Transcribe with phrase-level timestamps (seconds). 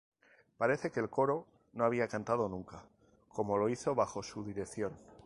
[0.57, 2.83] Parece que el coro no había cantado nunca
[3.29, 4.93] como lo hizo bajo su dirección.